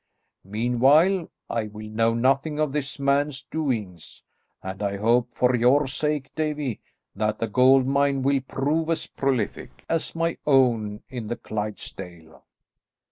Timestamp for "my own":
10.15-11.03